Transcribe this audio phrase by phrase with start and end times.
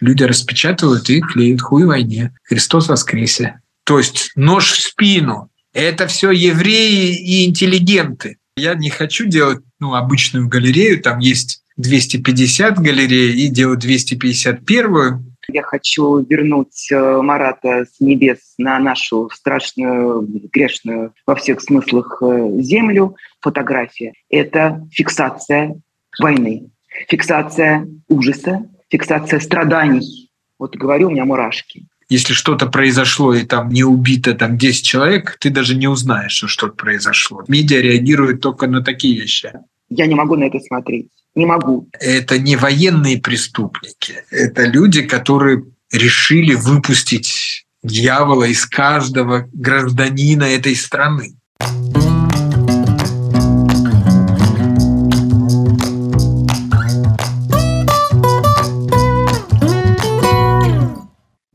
[0.00, 2.34] Люди распечатывают и клеят хуй войне.
[2.44, 3.60] Христос воскресе.
[3.84, 5.50] То есть нож в спину.
[5.72, 8.38] Это все евреи и интеллигенты.
[8.56, 15.62] Я не хочу делать ну, обычную галерею, там есть 250 галерей и делать 251 я
[15.62, 20.20] хочу вернуть э, Марата с небес на нашу страшную,
[20.52, 23.16] грешную во всех смыслах э, землю.
[23.40, 25.80] Фотография— это фиксация
[26.18, 26.68] войны,
[27.08, 30.30] фиксация ужаса, фиксация страданий.
[30.58, 31.86] Вот говорю, у меня мурашки.
[32.08, 36.48] Если что-то произошло и там не убито там 10 человек, ты даже не узнаешь, что
[36.48, 37.44] что-то произошло.
[37.48, 39.52] Медиа реагирует только на такие вещи.
[39.90, 41.08] Я не могу на это смотреть.
[41.34, 41.88] Не могу.
[41.92, 44.24] Это не военные преступники.
[44.30, 51.34] Это люди, которые решили выпустить дьявола из каждого гражданина этой страны.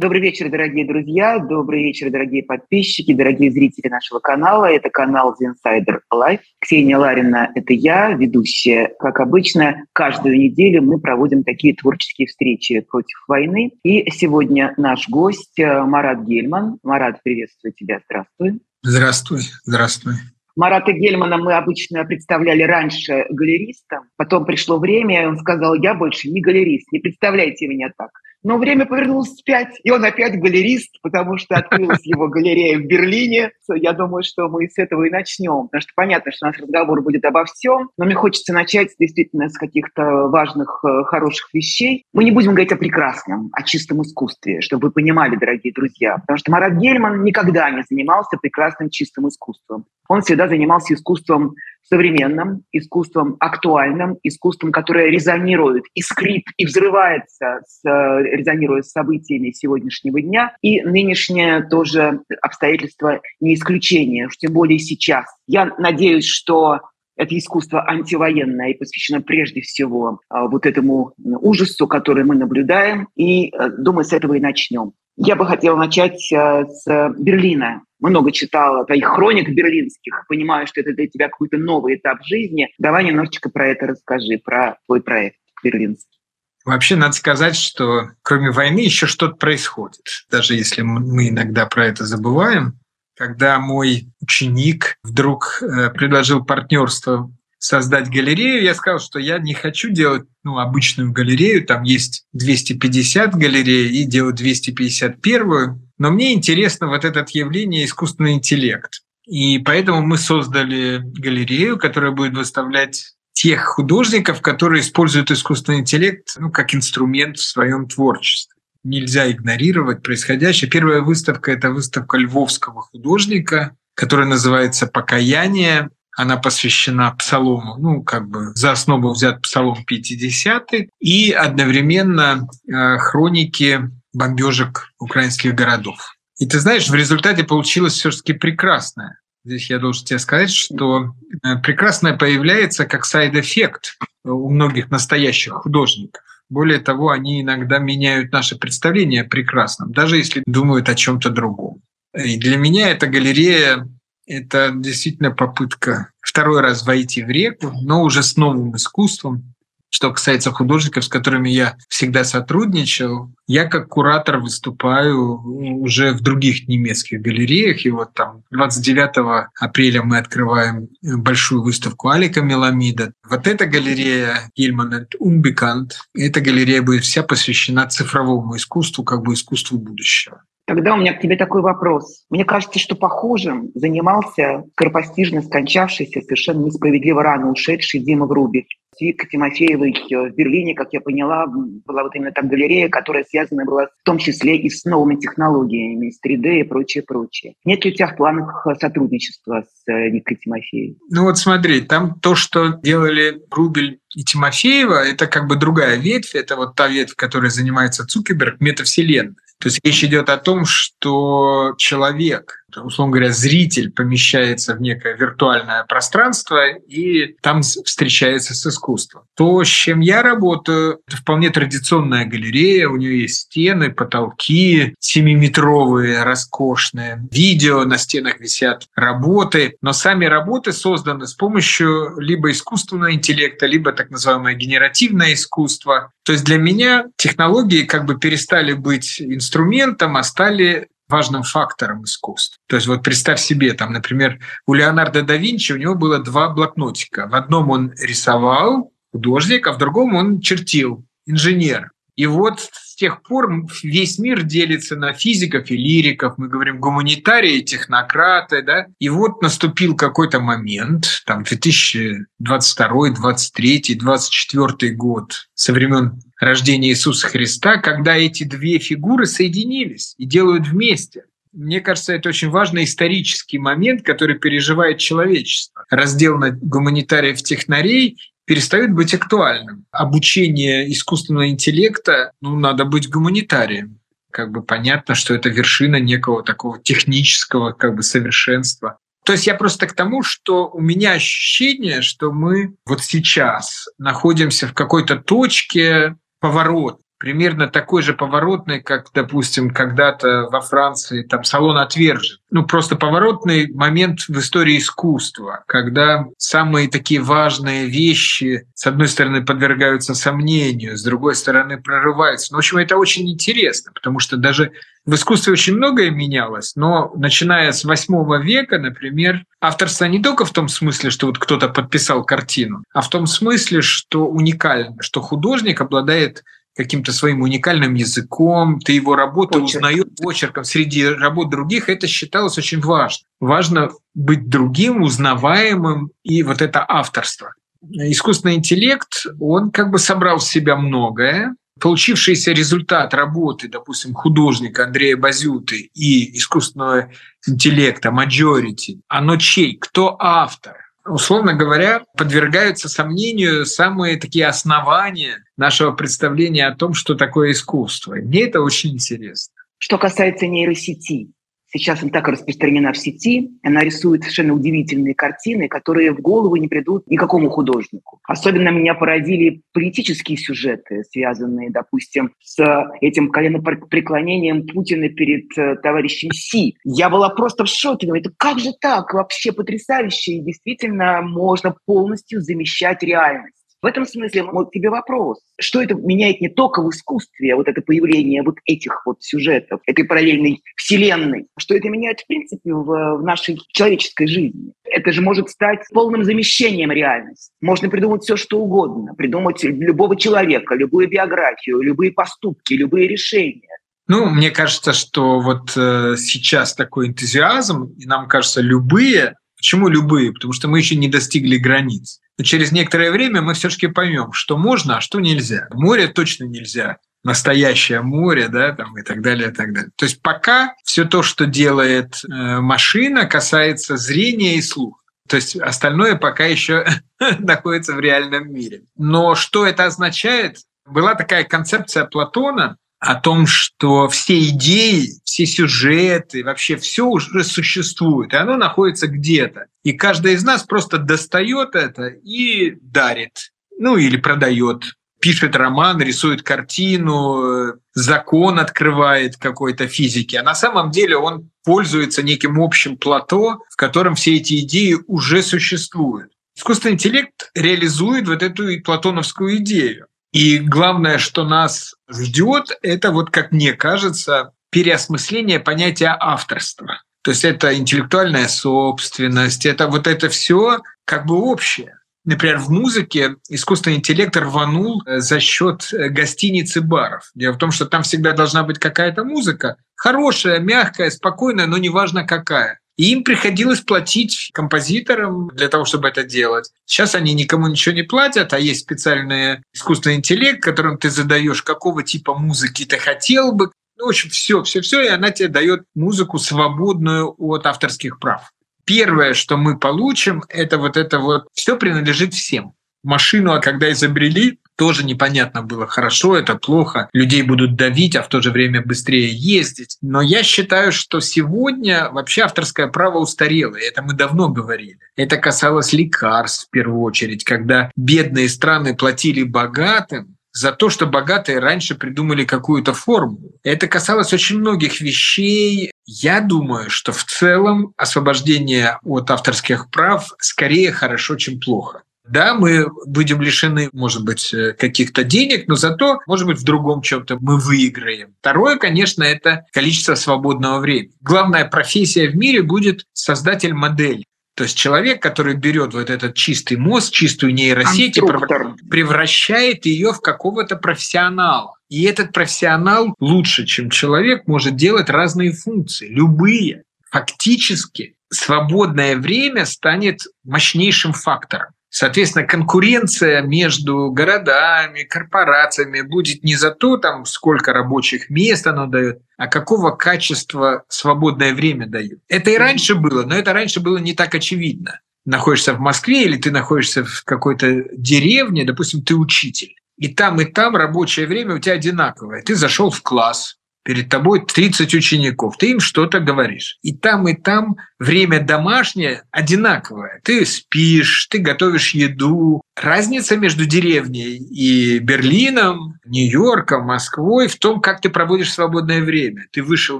[0.04, 4.66] Добрый вечер, дорогие друзья, добрый вечер, дорогие подписчики, дорогие зрители нашего канала.
[4.66, 6.42] Это канал The Insider Life.
[6.60, 8.92] Ксения Ларина– это я, ведущая.
[9.00, 13.72] Как обычно, каждую неделю мы проводим такие творческие встречи против войны.
[13.84, 16.80] И сегодня наш гость э, Марат Гельман.
[16.84, 18.60] Марат, приветствую тебя, здравствуй.
[18.82, 20.16] Здравствуй, здравствуй.
[20.58, 24.02] Марата Гельмана мы обычно представляли раньше галеристом.
[24.18, 28.10] Потом пришло время, и он сказал, я больше не галерист, не представляйте меня так.
[28.44, 33.52] Но время повернулось вспять, и он опять галерист, потому что открылась его галерея в Берлине.
[33.74, 37.24] Я думаю, что мы с этого и начнем, потому что понятно, что наш разговор будет
[37.24, 42.04] обо всем, но мне хочется начать действительно с каких-то важных, э, хороших вещей.
[42.14, 46.38] Мы не будем говорить о прекрасном, о чистом искусстве, чтобы вы понимали, дорогие друзья, потому
[46.38, 49.86] что Марат Гельман никогда не занимался прекрасным чистым искусством.
[50.10, 58.33] Он всегда занимался искусством современным, искусством актуальным, искусством, которое резонирует, искрит и взрывается, с, э,
[58.36, 60.56] резонируя с событиями сегодняшнего дня.
[60.62, 65.26] И нынешнее тоже обстоятельство не исключение, тем более сейчас.
[65.48, 66.80] Я надеюсь, что
[67.16, 73.08] это искусство антивоенное и посвящено прежде всего а, вот этому ужасу, который мы наблюдаем.
[73.16, 74.94] И, э, думаю, с этого и начнем.
[75.16, 77.84] Я бы хотела начать э, с Берлина.
[78.00, 82.68] Много читала твоих хроник берлинских, понимаю, что это для тебя какой-то новый этап жизни.
[82.78, 86.20] Давай немножечко про это расскажи, про твой проект берлинский.
[86.66, 90.26] Вообще надо сказать, что кроме войны еще что-то происходит.
[90.30, 92.80] Даже если мы иногда про это забываем.
[93.16, 99.90] Когда мой ученик вдруг э, предложил партнерство создать галерею, я сказал, что я не хочу
[99.90, 107.06] делать ну, обычную галерею, там есть 250 галерей, и делать 251, но мне интересно вот
[107.06, 109.04] это явление искусственный интеллект.
[109.26, 116.52] И поэтому мы создали галерею, которая будет выставлять тех художников, которые используют искусственный интеллект ну,
[116.52, 118.54] как инструмент в своем творчестве.
[118.84, 120.70] Нельзя игнорировать происходящее.
[120.70, 125.90] Первая выставка— это выставка львовского художника, которая называется «Покаяние».
[126.16, 130.70] Она посвящена псалму, ну, как бы за основу взят псалом 50
[131.00, 136.16] и одновременно э, хроники бомбежек украинских городов.
[136.38, 139.20] И ты знаешь, в результате получилось все-таки прекрасное.
[139.46, 145.54] Здесь я должен тебе сказать, что э, прекрасное появляется как side effect у многих настоящих
[145.54, 146.24] художников.
[146.50, 151.82] Более того, они иногда меняют наше представление о прекрасном, даже если думают о чем-то другом.
[152.16, 153.88] И для меня эта галерея
[154.26, 159.53] это действительно попытка второй раз войти в реку, но уже с новым искусством.
[159.96, 165.40] Что касается художников, с которыми я всегда сотрудничал, я как куратор выступаю
[165.84, 167.86] уже в других немецких галереях.
[167.86, 173.14] И вот там 29 апреля мы открываем большую выставку Алика Меламида.
[173.30, 179.78] Вот эта галерея Гильман Унбекант, эта галерея будет вся посвящена цифровому искусству, как бы искусству
[179.78, 180.42] будущего.
[180.66, 182.26] Тогда у меня к тебе такой вопрос.
[182.32, 188.66] Мне кажется, что похожим занимался скоропостижно скончавшийся, совершенно несправедливо рано ушедший Дима Врубель.
[189.00, 193.88] Вика Тимофеевой в Берлине, как я поняла, была вот именно там галерея, которая связана была
[193.88, 197.56] в том числе и с новыми технологиями, с 3D и прочее, прочее.
[197.66, 200.98] Нет ли у тебя в планах сотрудничества с Викой Тимофеевой?
[201.10, 206.36] Ну вот смотри, там то, что делали Рубель и Тимофеева, это как бы другая ветвь,
[206.36, 209.36] это вот та ветвь, которая занимается Цукерберг, метавселенная.
[209.60, 215.84] То есть речь идет о том, что человек условно говоря, зритель помещается в некое виртуальное
[215.84, 219.24] пространство и там встречается с искусством.
[219.36, 226.24] То, с чем я работаю, это вполне традиционная галерея, у нее есть стены, потолки, семиметровые,
[226.24, 233.66] роскошные, видео на стенах висят, работы, но сами работы созданы с помощью либо искусственного интеллекта,
[233.66, 236.12] либо так называемое генеративное искусство.
[236.24, 242.58] То есть для меня технологии как бы перестали быть инструментом, а стали важным фактором искусства.
[242.68, 246.50] То есть вот представь себе, там, например, у Леонардо да Винчи у него было два
[246.50, 247.28] блокнотика.
[247.28, 251.92] В одном он рисовал, художник, а в другом он чертил, инженер.
[252.16, 256.38] И вот с тех пор весь мир делится на физиков и лириков.
[256.38, 258.86] Мы говорим гуманитарии, технократы, да.
[259.00, 267.78] И вот наступил какой-то момент, там 2022, 2023, 2024 год, со времен рождения Иисуса Христа,
[267.78, 271.24] когда эти две фигуры соединились и делают вместе.
[271.52, 275.86] Мне кажется, это очень важный исторический момент, который переживает человечество.
[275.90, 279.86] Раздел на гуманитариев-технарей перестает быть актуальным.
[279.92, 284.00] Обучение искусственного интеллекта, ну, надо быть гуманитарием.
[284.32, 288.98] Как бы понятно, что это вершина некого такого технического как бы совершенства.
[289.26, 294.68] То есть я просто к тому, что у меня ощущение, что мы вот сейчас находимся
[294.68, 301.78] в какой-то точке поворот примерно такой же поворотный, как, допустим, когда-то во Франции там салон
[301.78, 302.40] отвержен.
[302.52, 309.42] Ну, просто поворотный момент в истории искусства, когда самые такие важные вещи, с одной стороны,
[309.42, 312.52] подвергаются сомнению, с другой стороны, прорываются.
[312.52, 314.74] Ну, в общем, это очень интересно, потому что даже
[315.06, 320.52] в искусстве очень многое менялось, но начиная с восьмого века, например, авторство не только в
[320.52, 325.80] том смысле, что вот кто-то подписал картину, а в том смысле, что уникально, что художник
[325.80, 326.44] обладает
[326.76, 329.76] каким-то своим уникальным языком, ты его работу Почерк.
[329.76, 333.26] узнаешь почерком среди работ других, это считалось очень важно.
[333.40, 337.54] Важно быть другим, узнаваемым, и вот это авторство.
[337.92, 345.18] Искусственный интеллект, он как бы собрал в себя многое, получившийся результат работы, допустим, художника Андрея
[345.18, 347.10] Базюты и искусственного
[347.48, 349.78] интеллекта Majority, оно чей?
[349.78, 350.83] Кто автор?
[351.06, 358.16] Условно говоря, подвергаются сомнению самые такие основания нашего представления о том, что такое искусство.
[358.16, 359.54] Мне это очень интересно.
[359.78, 361.32] Что касается нейросети,
[361.76, 366.68] Сейчас она так распространена в сети, она рисует совершенно удивительные картины, которые в голову не
[366.68, 368.20] придут никакому художнику.
[368.28, 372.64] Особенно меня породили политические сюжеты, связанные, допустим, с
[373.02, 376.76] этим коленопреклонением Путина перед э, товарищем Си.
[376.84, 378.06] Я была просто в шоке.
[378.06, 379.12] Думаю, как же так?
[379.12, 380.34] Вообще потрясающе.
[380.34, 383.63] И действительно можно полностью замещать реальность.
[383.84, 387.82] В этом смысле вот тебе вопрос, что это меняет не только в искусстве, вот это
[387.82, 393.24] появление вот этих вот сюжетов, этой параллельной вселенной, что это меняет в принципе в, в
[393.24, 394.72] нашей человеческой жизни.
[394.86, 397.52] Это же может стать полным замещением реальности.
[397.60, 403.68] Можно придумать все, что угодно, придумать любого человека, любую биографию, любые поступки, любые решения.
[404.08, 410.34] Ну, мне кажется, что вот э, сейчас такой энтузиазм, и нам кажется, любые Почему любые?
[410.34, 412.20] Потому что мы еще не достигли границ.
[412.38, 415.68] Но через некоторое время мы все-таки поймем, что можно, а что нельзя.
[415.72, 419.92] Море точно нельзя настоящее море, да, там и так далее, и так далее.
[419.96, 425.00] То есть пока все то, что делает э, машина, касается зрения и слуха.
[425.28, 426.86] То есть остальное пока еще
[427.40, 428.84] находится в реальном мире.
[428.98, 430.58] Но что это означает?
[430.86, 438.34] Была такая концепция Платона, о том, что все идеи, все сюжеты, вообще все уже существует,
[438.34, 439.66] и оно находится где-то.
[439.84, 446.44] И каждый из нас просто достает это и дарит, ну или продает пишет роман, рисует
[446.44, 453.76] картину, закон открывает какой-то физики, а на самом деле он пользуется неким общим плато, в
[453.78, 456.34] котором все эти идеи уже существуют.
[456.58, 460.08] Искусственный интеллект реализует вот эту платоновскую идею.
[460.34, 467.02] И главное, что нас ждет, это вот, как мне кажется, переосмысление понятия авторства.
[467.22, 472.00] То есть это интеллектуальная собственность, это вот это все как бы общее.
[472.26, 477.32] Например, в музыке искусственный интеллект рванул э, за счет э, гостиниц и баров.
[477.36, 482.26] Дело в том, что там всегда должна быть какая-то музыка, хорошая, мягкая, спокойная, но неважно
[482.26, 482.80] какая.
[482.96, 486.72] И им приходилось платить композиторам для того, чтобы это делать.
[486.86, 492.04] Сейчас они никому ничего не платят, а есть специальный искусственный интеллект, которым ты задаешь, какого
[492.04, 493.72] типа музыки ты хотел бы.
[494.04, 498.52] В общем, все, все, все, и она тебе дает музыку свободную от авторских прав.
[498.84, 502.74] Первое, что мы получим, это вот это вот все принадлежит всем.
[503.04, 508.28] Машину, а когда изобрели, тоже непонятно было, хорошо это, плохо, людей будут давить, а в
[508.28, 509.98] то же время быстрее ездить.
[510.02, 515.00] Но я считаю, что сегодня вообще авторское право устарело, и это мы давно говорили.
[515.16, 521.60] Это касалось лекарств в первую очередь, когда бедные страны платили богатым, за то, что богатые
[521.60, 523.56] раньше придумали какую-то формулу.
[523.64, 525.92] Это касалось очень многих вещей.
[526.06, 532.04] Я думаю, что в целом освобождение от авторских прав скорее хорошо, чем плохо.
[532.26, 537.02] Да, мы будем лишены, может быть, э, каких-то денег, но зато, может быть, в другом
[537.02, 538.34] чем-то мы выиграем.
[538.40, 541.12] Второе, конечно, это количество свободного времени.
[541.20, 544.24] Главная профессия в мире будет создатель модели.
[544.56, 548.76] То есть человек, который берет вот этот чистый мозг, чистую нейросеть Конструктор.
[548.76, 551.76] и превращает ее в какого-то профессионала.
[551.90, 556.84] И этот профессионал лучше, чем человек, может делать разные функции, любые.
[557.10, 561.74] Фактически свободное время станет мощнейшим фактором.
[561.96, 569.22] Соответственно, конкуренция между городами, корпорациями будет не за то, там, сколько рабочих мест оно дает,
[569.38, 572.18] а какого качества свободное время дает.
[572.30, 575.02] Это и раньше было, но это раньше было не так очевидно.
[575.26, 579.76] Находишься в Москве или ты находишься в какой-то деревне, допустим, ты учитель.
[579.96, 582.42] И там, и там рабочее время у тебя одинаковое.
[582.42, 586.78] Ты зашел в класс, перед тобой 30 учеников, ты им что-то говоришь.
[586.82, 590.22] И там, и там время домашнее одинаковое.
[590.24, 592.62] Ты спишь, ты готовишь еду.
[592.76, 599.46] Разница между деревней и Берлином, Нью-Йорком, Москвой в том, как ты проводишь свободное время.
[599.52, 600.00] Ты вышел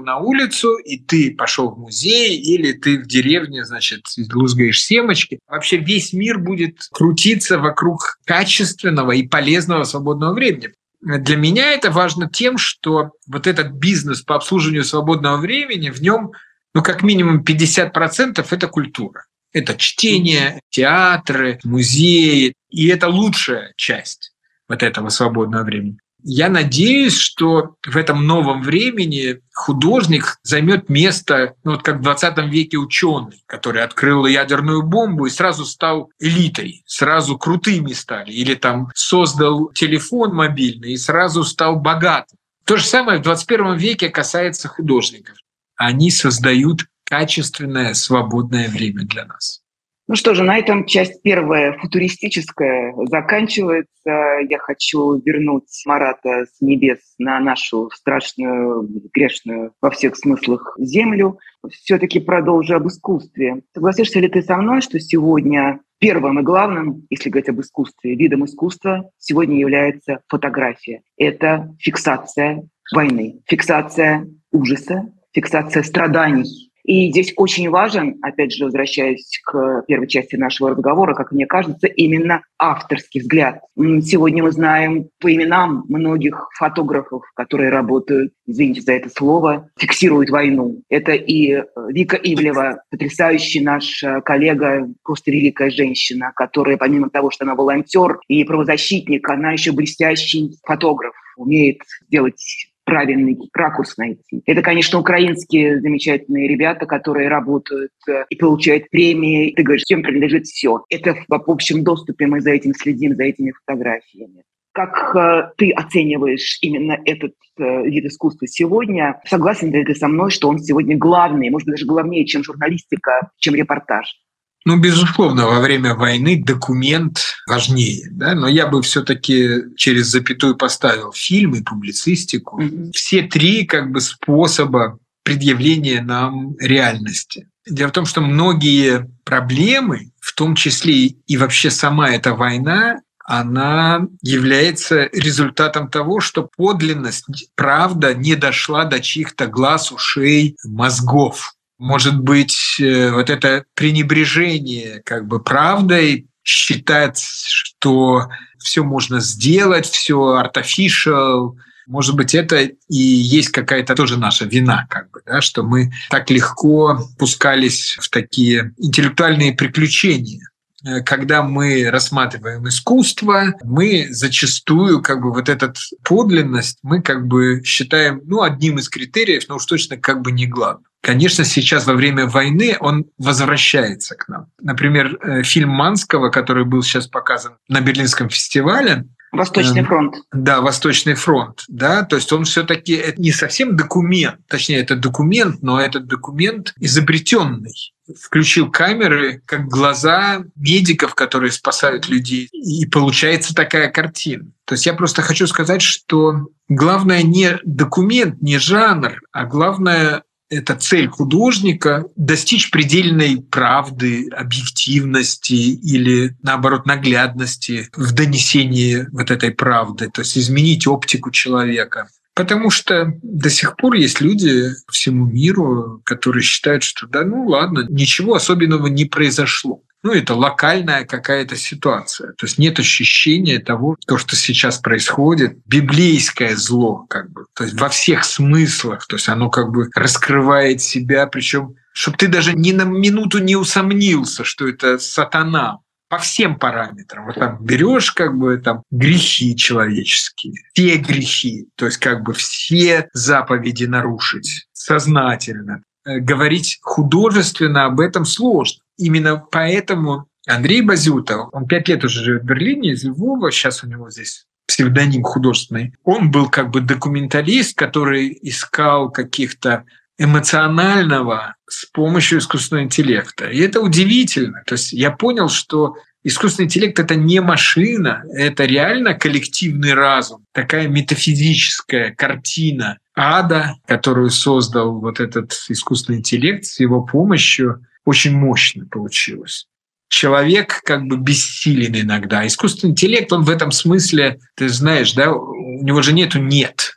[0.00, 5.38] на улицу, и ты пошел в музей, или ты в деревне, значит, лузгаешь семечки.
[5.48, 10.72] Вообще весь мир будет крутиться вокруг качественного и полезного свободного времени.
[11.04, 16.32] Для меня это важно тем, что вот этот бизнес по обслуживанию свободного времени, в нем
[16.74, 19.26] ну, как минимум 50% это культура.
[19.52, 22.54] Это чтение, театры, музеи.
[22.70, 24.32] И это лучшая часть
[24.68, 25.98] вот этого свободного времени.
[26.26, 32.38] Я надеюсь, что в этом новом времени художник займет место, ну, вот как в 20
[32.50, 38.88] веке ученый, который открыл ядерную бомбу и сразу стал элитой, сразу крутыми стали, или там
[38.94, 42.38] создал телефон мобильный и сразу стал богатым.
[42.64, 45.36] То же самое в 21 веке касается художников.
[45.76, 49.60] Они создают качественное свободное время для нас.
[50.06, 53.88] Ну что же, на этом часть первая футуристическая заканчивается.
[54.04, 61.38] Я хочу вернуть Марата с небес на нашу страшную, грешную во всех смыслах землю.
[61.70, 63.62] Все-таки продолжу об искусстве.
[63.74, 68.44] Согласишься ли ты со мной, что сегодня первым и главным, если говорить об искусстве, видом
[68.44, 71.00] искусства сегодня является фотография.
[71.16, 79.84] Это фиксация войны, фиксация ужаса, фиксация страданий, и здесь очень важен, опять же, возвращаясь к
[79.88, 83.60] первой части нашего разговора, как мне кажется, именно авторский взгляд.
[83.76, 90.82] Сегодня мы знаем по именам многих фотографов, которые работают, извините за это слово, фиксируют войну.
[90.90, 97.44] Это и Вика Ивлева, потрясающий наш э, коллега, просто великая женщина, которая помимо того, что
[97.44, 101.78] она волонтер и правозащитник, она еще блестящий фотограф, умеет
[102.10, 104.42] делать правильный ракурс найти.
[104.46, 109.52] Это, конечно, украинские замечательные ребята, которые работают э, и получают премии.
[109.54, 110.84] Ты говоришь, всем принадлежит все.
[110.90, 114.42] Это в общем доступе, мы за этим следим, за этими фотографиями.
[114.72, 119.20] Как э, ты оцениваешь именно этот э, вид искусства сегодня?
[119.24, 123.30] Согласен ли ты со мной, что он сегодня главный, может быть, даже главнее, чем журналистика,
[123.38, 124.23] чем репортаж?
[124.66, 131.12] Ну, безусловно, во время войны документ важнее, да, но я бы все-таки через запятую поставил
[131.12, 132.60] фильм и публицистику.
[132.60, 132.92] Mm-hmm.
[132.92, 137.48] Все три как бы способа предъявления нам реальности.
[137.68, 144.06] Дело в том, что многие проблемы, в том числе и вообще сама эта война, она
[144.22, 152.76] является результатом того, что подлинность, правда не дошла до чьих-то глаз, ушей, мозгов может быть,
[152.80, 158.28] э, вот это пренебрежение как бы правдой, считать, что
[158.58, 161.54] все можно сделать, все artificial,
[161.86, 166.30] может быть, это и есть какая-то тоже наша вина, как бы, да, что мы так
[166.30, 170.48] легко пускались в такие интеллектуальные приключения.
[170.84, 177.62] Э, когда мы рассматриваем искусство, мы зачастую как бы вот этот подлинность мы как бы
[177.64, 180.84] считаем ну, одним из критериев, но уж точно как бы не главным.
[181.00, 184.46] Конечно, сейчас во время войны он возвращается к нам.
[184.58, 190.14] Например, э, фильм Манского, который был сейчас показан на Берлинском фестивале, Восточный эм, фронт.
[190.32, 191.64] Да, Восточный фронт.
[191.68, 197.94] Да, то есть он все-таки не совсем документ, точнее, это документ, но этот документ изобретенный.
[198.20, 202.48] Включил камеры как глаза медиков, которые спасают людей.
[202.52, 204.46] И получается такая картина.
[204.66, 210.22] То есть я просто хочу сказать, что главное не документ, не жанр, а главное
[210.54, 220.10] это цель художника достичь предельной правды, объективности или, наоборот, наглядности в донесении вот этой правды,
[220.12, 222.08] то есть изменить оптику человека.
[222.34, 227.86] Потому что до сих пор есть люди всему миру, которые считают, что да, ну ладно,
[227.88, 232.34] ничего особенного не произошло ну, это локальная какая-то ситуация.
[232.34, 237.80] То есть нет ощущения того, то, что сейчас происходит, библейское зло, как бы, то есть
[237.80, 242.72] во всех смыслах, то есть оно как бы раскрывает себя, причем чтобы ты даже ни
[242.72, 247.24] на минуту не усомнился, что это сатана, по всем параметрам.
[247.24, 253.08] Вот там берешь как бы там грехи человеческие, все грехи, то есть как бы все
[253.14, 255.82] заповеди нарушить сознательно.
[256.04, 258.83] Э, говорить художественно об этом сложно.
[258.96, 263.86] Именно поэтому Андрей Базюта, он пять лет уже живет в Берлине, из Львова, сейчас у
[263.86, 265.94] него здесь псевдоним художественный.
[266.04, 269.84] Он был как бы документалист, который искал каких-то
[270.18, 273.46] эмоционального с помощью искусственного интеллекта.
[273.46, 274.62] И это удивительно.
[274.66, 280.88] То есть я понял, что искусственный интеллект— это не машина, это реально коллективный разум, такая
[280.88, 289.66] метафизическая картина ада, которую создал вот этот искусственный интеллект с его помощью— очень мощно получилось.
[290.08, 292.46] Человек как бы бессилен иногда.
[292.46, 296.92] Искусственный интеллект, он в этом смысле, ты знаешь, да, у него же нету «нет».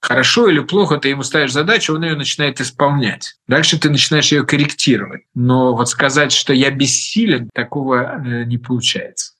[0.00, 3.34] Хорошо или плохо, ты ему ставишь задачу, он ее начинает исполнять.
[3.46, 5.22] Дальше ты начинаешь ее корректировать.
[5.32, 9.34] Но вот сказать, что я бессилен, такого э, не получается.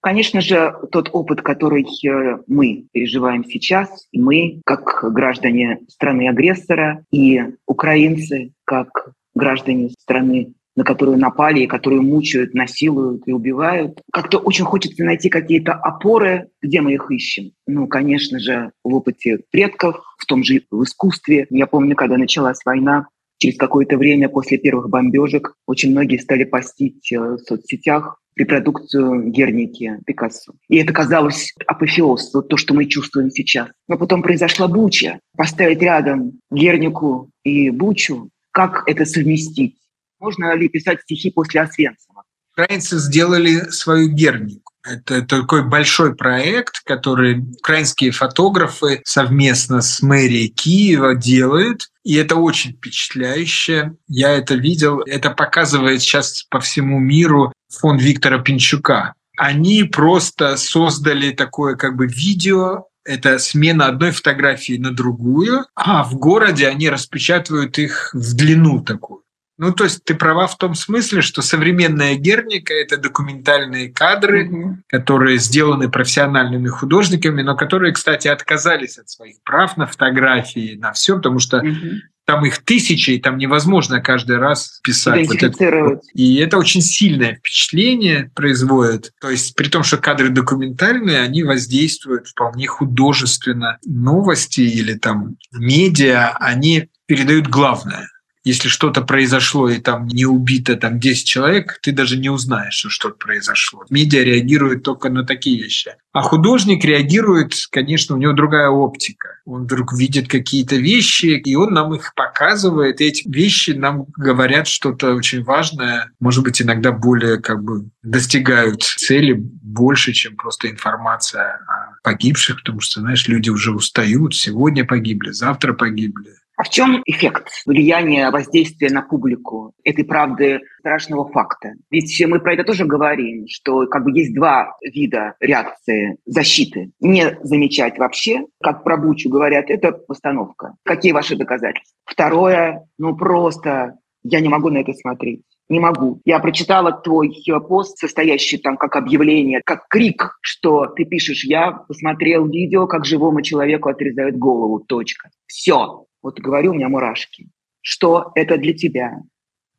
[0.00, 7.40] Конечно же, тот опыт, который э, мы переживаем сейчас, и мы, как граждане страны-агрессора, и
[7.66, 8.88] украинцы, как
[9.34, 14.00] граждане страны на которую напали, и которую мучают, насилуют и убивают.
[14.12, 17.50] Как-то очень хочется найти какие-то опоры, где мы их ищем.
[17.66, 21.48] Ну, конечно же, в опыте предков, в том же в искусстве.
[21.50, 23.08] Я помню, когда началась война,
[23.38, 29.98] через какое-то время после первых бомбежек очень многие стали постить э, в соцсетях репродукцию Герники
[30.06, 30.52] Пикассо.
[30.68, 33.66] И это казалось апофеоз, вот то, что мы чувствуем сейчас.
[33.88, 35.18] Но потом произошла Буча.
[35.36, 39.74] Поставить рядом Гернику и Бучу, как это совместить?
[40.18, 42.24] Можно ли писать стихи после Освенцима?
[42.52, 44.72] Украинцы сделали свою гернику.
[44.84, 51.88] Это такой большой проект, который украинские фотографы совместно с мэрией Киева делают.
[52.04, 53.94] И это очень впечатляюще.
[54.08, 55.00] Я это видел.
[55.00, 59.14] Это показывает сейчас по всему миру фонд Виктора Пинчука.
[59.36, 66.16] Они просто создали такое как бы видео это смена одной фотографии на другую, а в
[66.16, 69.22] городе они распечатывают их в длину такую.
[69.58, 74.74] Ну, то есть ты права в том смысле, что современная Герника— это документальные кадры, mm-hmm.
[74.86, 81.16] которые сделаны профессиональными художниками, но которые, кстати, отказались от своих прав на фотографии, на все,
[81.16, 81.90] потому что mm-hmm.
[82.24, 85.26] там их тысячи, и там невозможно каждый раз писать.
[85.26, 86.00] Вот это.
[86.14, 89.12] И это очень сильное впечатление производит.
[89.20, 93.78] То есть при том, что кадры документальные, они воздействуют вполне художественно.
[93.84, 98.08] Новости или там медиа, они передают главное—
[98.48, 102.88] если что-то произошло и там не убито там 10 человек, ты даже не узнаешь, что
[102.88, 103.84] что-то произошло.
[103.90, 105.94] Медиа реагирует только на такие вещи.
[106.12, 109.40] А художник реагирует, конечно, у него другая оптика.
[109.44, 113.02] Он вдруг видит какие-то вещи, и он нам их показывает.
[113.02, 118.82] И эти вещи нам говорят что-то очень важное, может быть, иногда более как бы достигают
[118.82, 125.32] цели больше, чем просто информация о погибших, потому что, знаешь, люди уже устают, сегодня погибли,
[125.32, 126.37] завтра погибли.
[126.58, 131.74] А в чем эффект влияния, воздействия на публику этой правды страшного факта?
[131.88, 136.90] Ведь мы про это тоже говорим, что как бы есть два вида реакции защиты.
[136.98, 140.74] Не замечать вообще, как про Бучу говорят, это постановка.
[140.84, 141.94] Какие ваши доказательства?
[142.04, 143.94] Второе, ну просто
[144.24, 145.42] я не могу на это смотреть.
[145.68, 146.20] Не могу.
[146.24, 147.30] Я прочитала твой
[147.68, 153.42] пост, состоящий там как объявление, как крик, что ты пишешь, я посмотрел видео, как живому
[153.42, 154.80] человеку отрезают голову.
[154.80, 155.28] Точка.
[155.46, 156.06] Все.
[156.22, 157.48] Вот говорю, у меня мурашки.
[157.80, 159.22] Что это для тебя?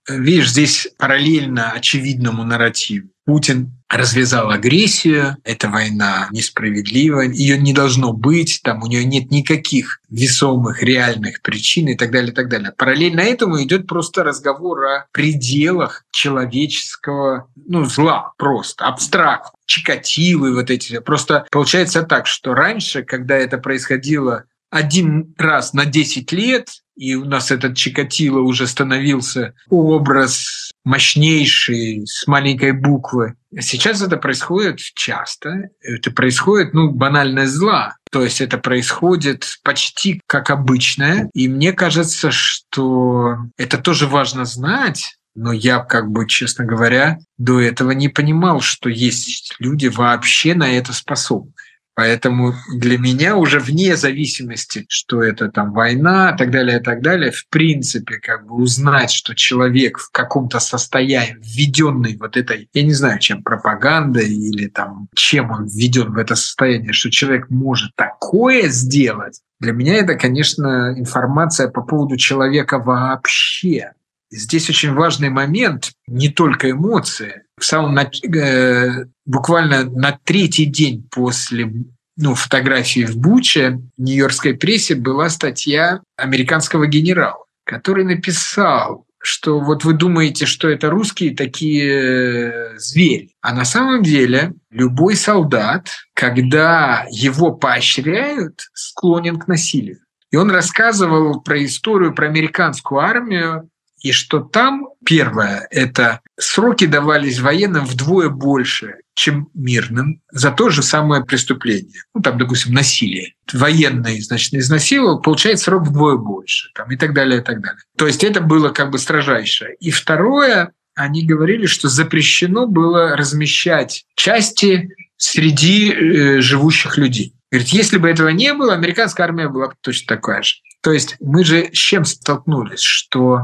[0.07, 3.09] Видишь, здесь параллельно очевидному нарративу.
[3.25, 9.99] Путин развязал агрессию, эта война несправедлива, ее не должно быть, там у нее нет никаких
[10.09, 12.73] весомых реальных причин и так далее, и так далее.
[12.75, 19.53] Параллельно этому идет просто разговор о пределах человеческого ну, зла, просто абстракт.
[19.67, 20.99] Чикатилы вот эти.
[20.99, 27.25] Просто получается так, что раньше, когда это происходило один раз на 10 лет, и у
[27.25, 33.35] нас этот Чикатило уже становился образ мощнейший с маленькой буквы.
[33.59, 35.69] Сейчас это происходит часто.
[35.81, 37.95] Это происходит, ну, банальное зла.
[38.11, 41.29] То есть это происходит почти как обычное.
[41.33, 47.61] И мне кажется, что это тоже важно знать, но я, как бы, честно говоря, до
[47.61, 51.53] этого не понимал, что есть люди вообще на это способны.
[51.99, 57.01] Поэтому для меня уже вне зависимости, что это там война и так далее, и так
[57.01, 62.83] далее, в принципе, как бы узнать, что человек в каком-то состоянии, введенный вот этой, я
[62.83, 67.93] не знаю, чем пропагандой или там, чем он введен в это состояние, что человек может
[67.97, 73.91] такое сделать, для меня это, конечно, информация по поводу человека вообще.
[74.31, 77.43] Здесь очень важный момент, не только эмоции.
[77.59, 81.71] В самом э, буквально на третий день после
[82.15, 89.83] ну, фотографии в Буче в нью-йоркской прессе была статья американского генерала, который написал, что вот
[89.83, 93.31] вы думаете, что это русские такие э, звери.
[93.41, 99.99] А на самом деле любой солдат, когда его поощряют, склонен к насилию.
[100.31, 103.69] И он рассказывал про историю про американскую армию,
[104.01, 110.81] и что там, первое, это сроки давались военным вдвое больше, чем мирным за то же
[110.81, 112.03] самое преступление.
[112.13, 113.35] Ну, там, допустим, насилие.
[113.51, 117.81] Военный, значит, изнасиловал, получает срок вдвое больше, там, и так далее, и так далее.
[117.97, 119.75] То есть это было как бы строжайшее.
[119.79, 127.33] И второе, они говорили, что запрещено было размещать части среди э, живущих людей.
[127.51, 130.55] Говорит, если бы этого не было, американская армия была бы точно такая же.
[130.81, 133.43] То есть мы же с чем столкнулись, что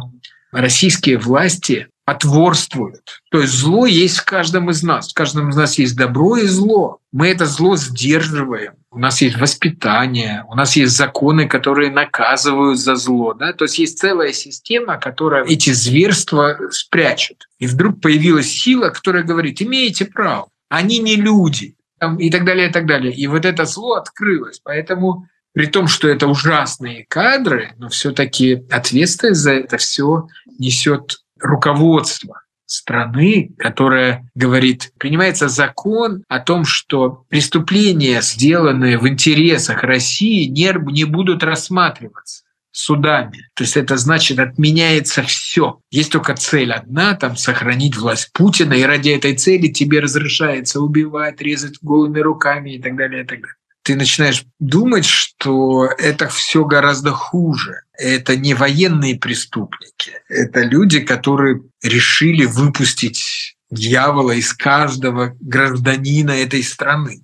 [0.51, 3.21] российские власти потворствуют.
[3.31, 5.11] То есть зло есть в каждом из нас.
[5.11, 6.99] В каждом из нас есть добро и зло.
[7.11, 8.73] Мы это зло сдерживаем.
[8.91, 13.33] У нас есть воспитание, у нас есть законы, которые наказывают за зло.
[13.33, 13.53] Да?
[13.53, 17.47] То есть есть целая система, которая эти зверства спрячет.
[17.59, 21.75] И вдруг появилась сила, которая говорит, имеете право, они не люди.
[22.19, 23.13] И так далее, и так далее.
[23.13, 24.59] И вот это зло открылось.
[24.63, 30.27] Поэтому при том, что это ужасные кадры, но все-таки ответственность за это все
[30.59, 40.45] несет руководство страны, которая говорит, принимается закон о том, что преступления, сделанные в интересах России,
[40.45, 43.47] не, не будут рассматриваться судами.
[43.53, 45.79] То есть это значит, отменяется все.
[45.89, 51.39] Есть только цель одна, там, сохранить власть Путина, и ради этой цели тебе разрешается убивать,
[51.39, 56.65] резать голыми руками и так далее, и так далее ты начинаешь думать, что это все
[56.65, 57.81] гораздо хуже.
[57.93, 67.21] Это не военные преступники, это люди, которые решили выпустить дьявола из каждого гражданина этой страны.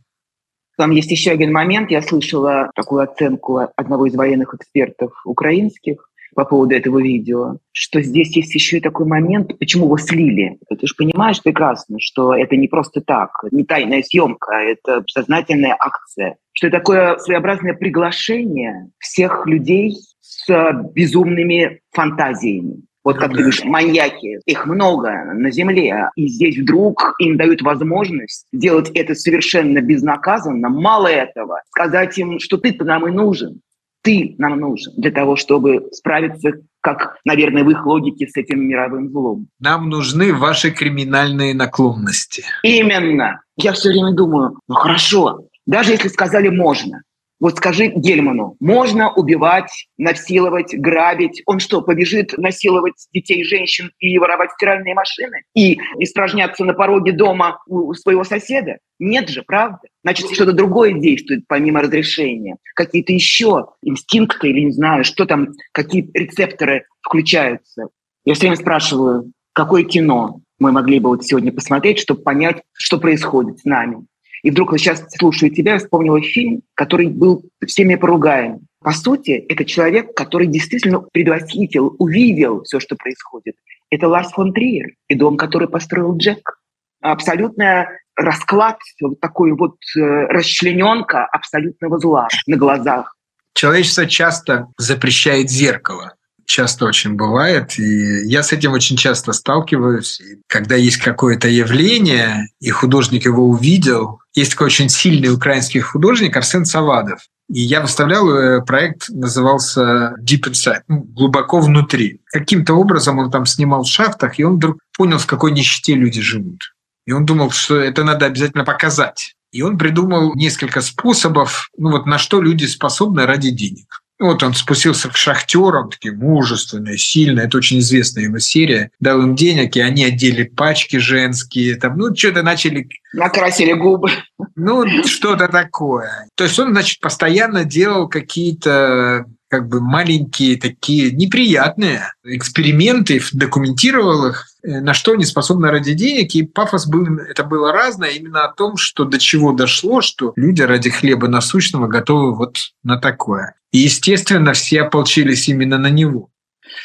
[0.77, 1.91] Там есть еще один момент.
[1.91, 8.35] Я слышала такую оценку одного из военных экспертов украинских по поводу этого видео, что здесь
[8.35, 10.57] есть еще и такой момент, почему его слили.
[10.69, 16.37] Ты же понимаешь прекрасно, что это не просто так, не тайная съемка, это сознательная акция,
[16.53, 20.47] что это такое своеобразное приглашение всех людей с
[20.93, 22.83] безумными фантазиями.
[23.03, 28.45] Вот как ты говоришь, маньяки, их много на земле, и здесь вдруг им дают возможность
[28.53, 30.69] сделать это совершенно безнаказанно.
[30.69, 33.61] Мало этого, сказать им, что ты-то нам и нужен
[34.01, 39.09] ты нам нужен для того, чтобы справиться, как, наверное, в их логике с этим мировым
[39.09, 39.47] злом.
[39.59, 42.43] Нам нужны ваши криминальные наклонности.
[42.63, 43.41] Именно.
[43.57, 47.03] Я все время думаю, ну хорошо, даже если сказали можно,
[47.41, 51.41] вот скажи Гельману, можно убивать, насиловать, грабить?
[51.47, 55.41] Он что, побежит насиловать детей, женщин и воровать стиральные машины?
[55.55, 58.77] И испражняться на пороге дома у своего соседа?
[58.99, 59.79] Нет же, правда?
[60.03, 62.57] Значит, что-то другое действует помимо разрешения.
[62.75, 67.87] Какие-то еще инстинкты или не знаю, что там, какие рецепторы включаются.
[68.23, 72.99] Я все время спрашиваю, какое кино мы могли бы вот сегодня посмотреть, чтобы понять, что
[72.99, 74.05] происходит с нами.
[74.43, 78.61] И вдруг, сейчас слушаю тебя, вспомнила фильм, который был всеми поругаем.
[78.79, 83.55] По сути, это человек, который действительно предвосхитил, увидел все, что происходит.
[83.91, 86.59] Это Ларс фон Триер и дом, который построил Джек.
[87.01, 93.15] Абсолютная расклад, вот такой вот э, расчлененка абсолютного зла на глазах.
[93.53, 100.19] Человечество часто запрещает зеркало часто очень бывает, и я с этим очень часто сталкиваюсь.
[100.21, 106.35] И когда есть какое-то явление, и художник его увидел, есть такой очень сильный украинский художник
[106.37, 107.19] Арсен Савадов.
[107.49, 112.21] И я выставлял э, проект, назывался Deep Inside, ну, глубоко внутри.
[112.31, 116.21] Каким-то образом он там снимал в шахтах, и он вдруг понял, в какой нищете люди
[116.21, 116.73] живут.
[117.05, 119.35] И он думал, что это надо обязательно показать.
[119.51, 124.00] И он придумал несколько способов, ну вот на что люди способны ради денег.
[124.21, 127.47] Вот он спустился к шахтерам, такие мужественные, сильные.
[127.47, 128.91] Это очень известная его серия.
[128.99, 131.75] Дал им денег, и они одели пачки женские.
[131.75, 132.87] Там, ну, что-то начали...
[133.13, 134.11] Накрасили губы.
[134.55, 136.27] Ну, что-то такое.
[136.35, 144.47] То есть он, значит, постоянно делал какие-то как бы маленькие такие неприятные эксперименты, документировал их,
[144.63, 146.33] э, на что они способны ради денег.
[146.35, 150.61] И пафос был, это было разное именно о том, что до чего дошло, что люди
[150.61, 153.55] ради хлеба насущного готовы вот на такое.
[153.71, 156.29] И, естественно, все ополчились именно на него.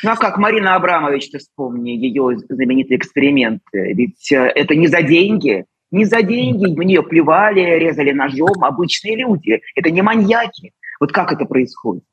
[0.03, 3.62] Ну а как Марина Абрамович, ты вспомни ее знаменитый эксперимент.
[3.72, 9.16] Ведь э, это не за деньги, не за деньги в нее плевали, резали ножом обычные
[9.16, 9.61] люди.
[9.75, 10.72] Это не маньяки.
[11.01, 12.05] Вот как это происходит?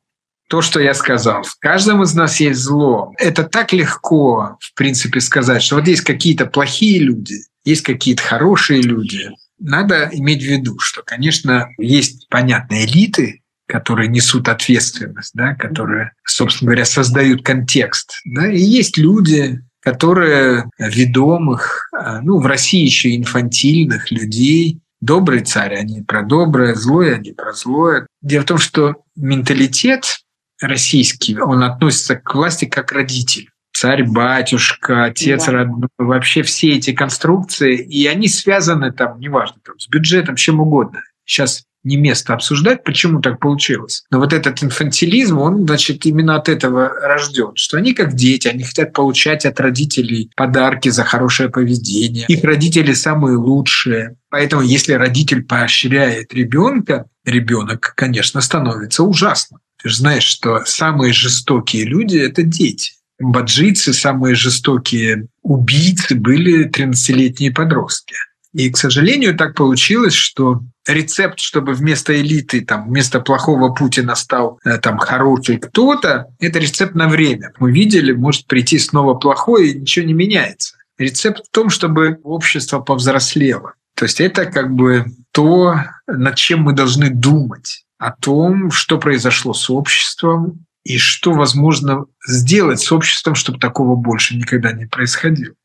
[0.50, 1.42] то, что я сказал.
[1.42, 3.14] В каждом из нас есть зло.
[3.18, 8.84] Это так легко, в принципе, сказать, что вот есть какие-то плохие люди, есть какие-то хорошие
[8.84, 9.32] люди.
[9.58, 13.42] Надо иметь в виду, что, конечно, есть, понятные элиты,
[13.74, 18.22] которые несут ответственность, да, которые, собственно говоря, создают контекст.
[18.24, 25.74] Да, и есть люди, которые ведомых, а, ну, в России еще инфантильных людей, добрый царь,
[25.74, 28.06] они про доброе, злое, они про злое.
[28.22, 30.20] Дело в том, что менталитет
[30.62, 33.50] российский, он относится к власти как родитель.
[33.76, 35.52] Царь, батюшка, отец да.
[35.52, 41.02] родной, вообще все эти конструкции, и они связаны там, неважно, там, с бюджетом, чем угодно.
[41.26, 44.04] Сейчас не место обсуждать, почему так получилось.
[44.12, 48.64] Но вот этот инфантилизм, он, значит, именно от этого рожден, что они как дети, они
[48.64, 52.26] хотят получать от родителей подарки за хорошее поведение.
[52.28, 54.16] Их родители самые лучшие.
[54.30, 59.60] Поэтому если родитель поощряет ребенка, ребенок, конечно, становится ужасно.
[59.82, 62.94] Ты же знаешь, что самые жестокие люди– это дети.
[63.20, 68.16] Баджийцы, самые жестокие убийцы были 13-летние подростки.
[68.54, 74.60] И, к сожалению, так получилось, что рецепт, чтобы вместо элиты, там, вместо плохого Путина стал
[74.64, 77.52] э, там хороший кто-то, это рецепт на время.
[77.60, 80.78] Мы видели, может прийти снова плохой, и ничего не меняется.
[81.00, 83.74] Рецепт в том, чтобы общество повзрослело.
[83.96, 85.76] То есть это как бы то,
[86.08, 92.82] над чем мы должны думать о том, что произошло с обществом и что возможно сделать
[92.82, 95.56] с обществом, чтобы такого больше никогда не происходило.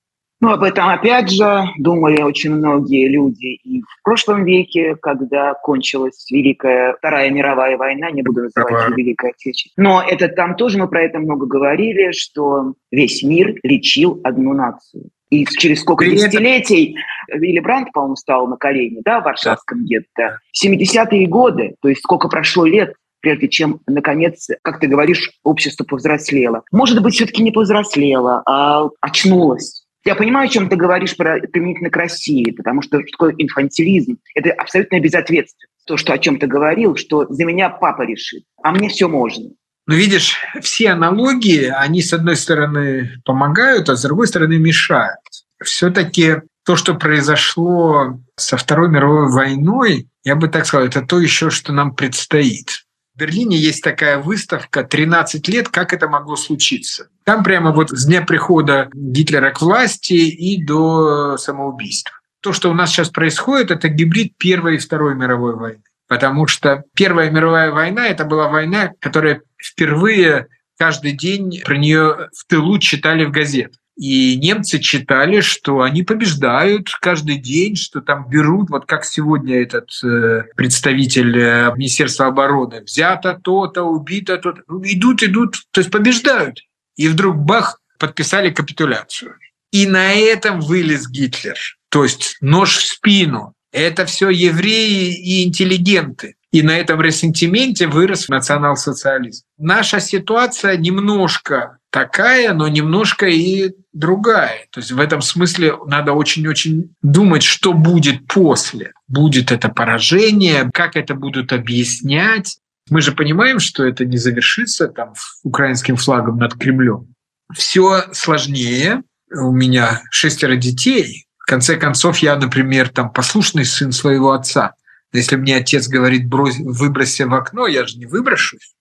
[0.40, 6.30] Ну, об этом, опять же, думали очень многие люди и в прошлом веке, когда кончилась
[6.30, 9.88] Великая Вторая мировая война, не буду называть ее Великой Отечественной.
[9.88, 15.10] Но это там тоже мы про это много говорили, что весь мир лечил одну нацию.
[15.30, 16.96] И через сколько При десятилетий.
[17.28, 20.38] Вилли Брандт, по-моему, стал на колени, да, в Варшавском гетто.
[20.64, 26.62] 70-е годы, то есть сколько прошло лет, прежде чем, наконец, как ты говоришь, общество повзрослело.
[26.72, 29.77] Может быть, все-таки не повзрослело, а очнулось.
[30.08, 34.16] Я понимаю, о чем ты говоришь про, применительно к России, потому что, такое инфантилизм?
[34.34, 35.68] Это абсолютно безответственно.
[35.86, 39.50] То, что о чем ты говорил, что за меня папа решит, а мне все можно.
[39.86, 45.20] Но видишь, все аналогии, они с одной стороны помогают, а с другой стороны мешают.
[45.62, 51.50] Все-таки то, что произошло со Второй мировой войной, я бы так сказал, это то еще,
[51.50, 52.86] что нам предстоит.
[53.18, 55.68] В Берлине есть такая выставка «13 лет.
[55.70, 57.08] Как это могло случиться?».
[57.24, 62.14] Там прямо вот с дня прихода Гитлера к власти и до самоубийства.
[62.40, 66.84] То, что у нас сейчас происходит, это гибрид Первой и Второй мировой войны потому что
[66.94, 70.46] Первая мировая война– это была война, которая впервые
[70.78, 73.78] каждый день про нее в тылу читали в газетах.
[73.98, 79.90] И немцы читали, что они побеждают каждый день, что там берут, вот как сегодня этот
[80.04, 84.62] э, представитель э, Министерства обороны, взято то-то, убито то-то.
[84.68, 86.60] Ну, идут, идут, то есть побеждают.
[86.94, 89.34] И вдруг бах, подписали капитуляцию.
[89.72, 91.58] И на этом вылез Гитлер.
[91.88, 93.54] То есть нож в спину.
[93.72, 96.36] Это все евреи и интеллигенты.
[96.52, 99.44] И на этом ресентименте вырос национал-социализм.
[99.58, 104.66] Наша ситуация немножко такая, но немножко и другая.
[104.70, 108.92] То есть в этом смысле надо очень-очень думать, что будет после.
[109.06, 112.58] Будет это поражение, как это будут объяснять.
[112.90, 117.14] Мы же понимаем, что это не завершится там украинским флагом над Кремлем.
[117.54, 119.02] Все сложнее.
[119.30, 124.74] У меня шестеро детей, конце концов, я, например, там послушный сын своего отца.
[125.12, 128.74] Если мне отец говорит, брось, выбросься в окно, я же не выброшусь.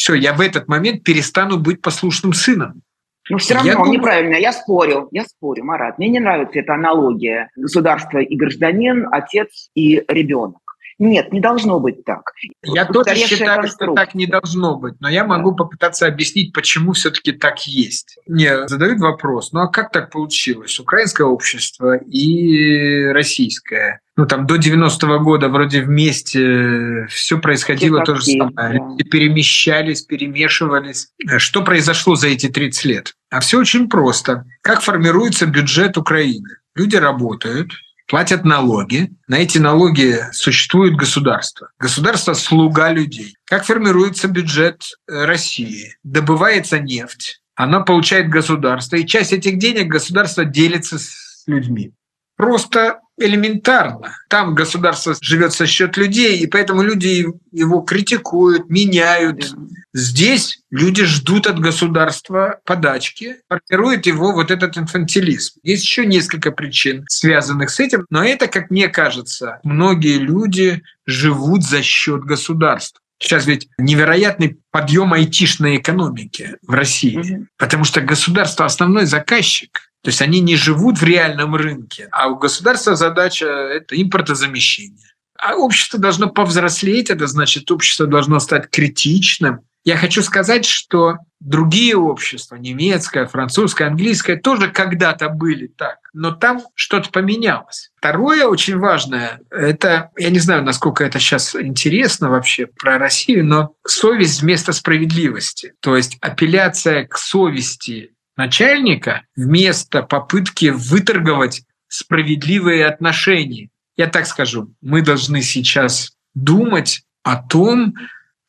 [0.00, 2.80] Все, я в этот момент перестану быть послушным сыном.
[3.28, 3.92] Ну, все равно я думаю...
[3.92, 4.36] неправильно.
[4.36, 5.98] Я спорю, я спорю, Марат.
[5.98, 7.50] Мне не нравится эта аналогия.
[7.54, 10.69] Государство и гражданин, отец и ребенок.
[11.00, 12.20] Нет, не должно быть так.
[12.62, 17.32] Я тоже считаю, что так не должно быть, но я могу попытаться объяснить, почему все-таки
[17.32, 18.18] так есть.
[18.28, 20.78] Мне задают вопрос, ну а как так получилось?
[20.78, 24.00] Украинское общество и российское.
[24.16, 28.52] Ну там до 90-го года вроде вместе все происходило то же самое.
[28.54, 28.68] Да.
[28.68, 31.08] Люди перемещались, перемешивались.
[31.38, 33.14] Что произошло за эти 30 лет?
[33.30, 34.44] А все очень просто.
[34.60, 36.50] Как формируется бюджет Украины?
[36.74, 37.70] Люди работают,
[38.10, 39.10] платят налоги.
[39.28, 41.70] На эти налоги существует государство.
[41.78, 43.36] Государство– слуга людей.
[43.44, 45.96] Как формируется бюджет э, России?
[46.02, 51.92] Добывается нефть, она получает государство, и часть этих денег государство делится с людьми.
[52.36, 54.16] Просто элементарно.
[54.28, 59.54] Там государство живет за счет людей, и поэтому люди его критикуют, меняют.
[59.92, 65.58] Здесь люди ждут от государства подачки, формирует его вот этот инфантилизм.
[65.64, 71.64] Есть еще несколько причин, связанных с этим, но это, как мне кажется, многие люди живут
[71.64, 73.00] за счет государства.
[73.18, 77.46] Сейчас ведь невероятный подъем айтишной экономики в России, mm-hmm.
[77.58, 79.90] потому что государство основной заказчик.
[80.02, 85.10] То есть они не живут в реальном рынке, а у государства задача– это импортозамещение.
[85.38, 89.60] А общество должно повзрослеть, это значит, общество должно стать критичным.
[89.84, 96.62] Я хочу сказать, что другие общества, немецкое, французское, английское, тоже когда-то были так, но там
[96.74, 97.90] что-то поменялось.
[97.96, 103.74] Второе очень важное, это, я не знаю, насколько это сейчас интересно вообще про Россию, но
[103.86, 105.72] совесть вместо справедливости.
[105.80, 113.70] То есть апелляция к совести начальника вместо попытки выторговать справедливые отношения.
[113.96, 117.94] Я так скажу, мы должны сейчас думать о том,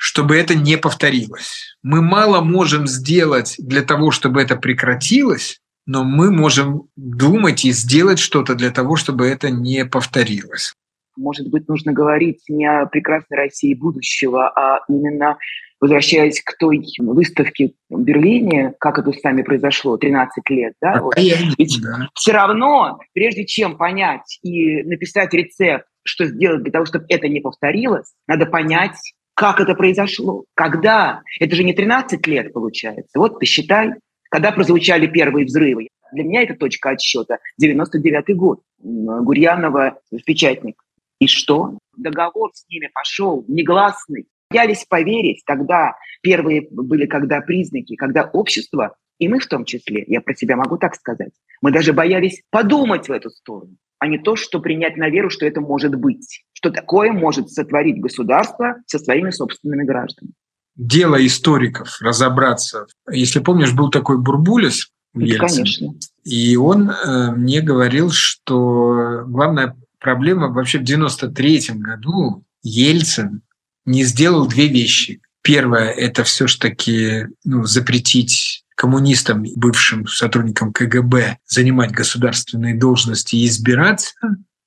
[0.03, 1.77] чтобы это не повторилось.
[1.83, 8.17] Мы мало можем сделать для того, чтобы это прекратилось, но мы можем думать и сделать
[8.17, 10.73] что-то для того, чтобы это не повторилось.
[11.15, 15.37] Может быть, нужно говорить не о прекрасной России будущего, а именно
[15.79, 21.01] возвращаясь к той выставке в Берлине, как это с нами произошло, 13 лет, да, а
[21.01, 22.07] вот, ведь да.
[22.15, 27.39] все равно, прежде чем понять и написать рецепт, что сделать для того, чтобы это не
[27.39, 28.97] повторилось, надо понять,
[29.33, 31.21] как это произошло, когда.
[31.39, 33.17] Это же не 13 лет получается.
[33.19, 33.91] Вот ты считай,
[34.29, 35.87] когда прозвучали первые взрывы.
[36.13, 38.61] Для меня это точка отсчета 99 год.
[38.79, 40.81] Гурьянова печатник.
[41.19, 41.77] И что?
[41.95, 49.27] Договор с ними пошел негласный боялись поверить тогда, первые были когда признаки, когда общество, и
[49.27, 51.31] мы в том числе, я про себя могу так сказать,
[51.61, 55.45] мы даже боялись подумать в эту сторону, а не то, что принять на веру, что
[55.45, 60.33] это может быть, что такое может сотворить государство со своими собственными гражданами.
[60.75, 62.87] Дело историков разобраться.
[63.11, 65.93] Если помнишь, был такой Бурбулис, Конечно.
[66.23, 73.41] И он э, мне говорил, что главная проблема вообще в 93 году Ельцин
[73.85, 75.21] не сделал две вещи.
[75.41, 78.50] Первое– это все-таки ну, запретить
[78.81, 84.13] коммунистам, бывшим сотрудникам КГБ, занимать государственные должности и избираться.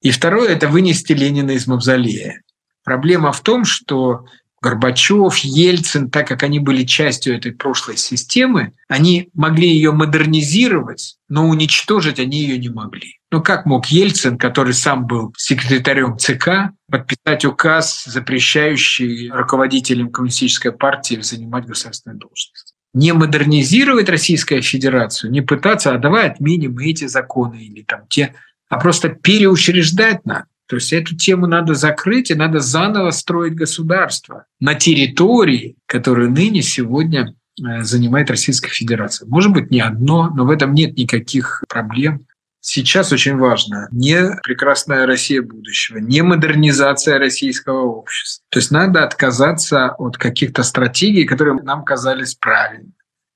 [0.03, 2.40] И второе– это вынести Ленина из мавзолея.
[2.85, 4.24] Проблема в том, что
[4.62, 11.48] Горбачев, Ельцин, так как они были частью этой прошлой системы, они могли ее модернизировать, но
[11.48, 13.18] уничтожить они ее не могли.
[13.33, 21.20] Ну как мог Ельцин, который сам был секретарем ЦК, подписать указ, запрещающий руководителям коммунистической партии
[21.20, 22.63] занимать государственные должности?
[22.94, 28.35] Не модернизировать Российскую Федерацию, не пытаться, а давай отменим эти законы или там те,
[28.68, 30.46] а просто переучреждать надо.
[30.66, 36.62] То есть эту тему надо закрыть, и надо заново строить государство на территории, которую ныне
[36.62, 39.28] сегодня э, занимает Российская Федерация.
[39.28, 42.26] Может быть, не одно, но в этом нет никаких проблем.
[42.66, 48.42] Сейчас очень важно не прекрасная Россия будущего, не модернизация российского общества.
[48.48, 52.92] То есть надо отказаться от каких-то стратегий, которые нам казались правильными.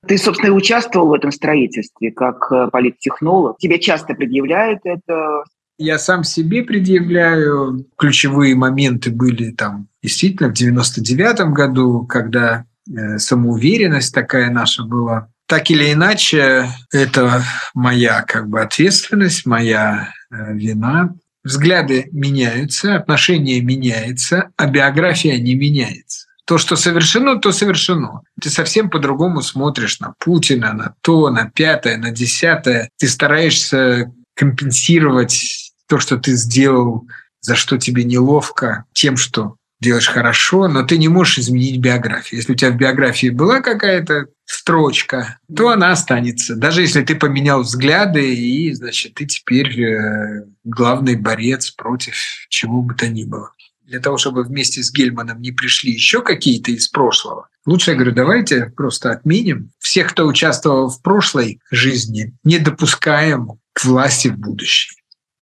[0.07, 3.57] Ты, собственно, и участвовал в этом строительстве как э, политтехнолог.
[3.59, 5.43] Тебе часто предъявляют это
[5.77, 7.85] я сам себе предъявляю.
[7.97, 15.31] Ключевые моменты были там действительно в 99 году, когда э, самоуверенность такая наша была.
[15.49, 21.15] Так или иначе, это моя как бы ответственность, моя э, вина.
[21.43, 26.27] Взгляды меняются, отношения меняются, а биография не меняется.
[26.45, 28.21] То, что совершено, то совершено.
[28.39, 32.91] Ты совсем по-другому смотришь на Путина, на то, на пятое, на десятое.
[32.99, 37.07] Ты стараешься компенсировать то, что ты сделал,
[37.41, 42.39] за что тебе неловко, тем, что делаешь хорошо, но ты не можешь изменить биографию.
[42.39, 46.55] Если у тебя в биографии была какая-то строчка, то она останется.
[46.55, 52.15] Даже если ты поменял взгляды, и, значит, ты теперь э, главный борец против
[52.49, 53.51] чего бы то ни было.
[53.85, 58.11] Для того, чтобы вместе с Гельманом не пришли еще какие-то из прошлого, лучше, я говорю,
[58.11, 59.71] давайте просто отменим.
[59.79, 64.95] Всех, кто участвовал в прошлой жизни, не допускаем к власти в будущем.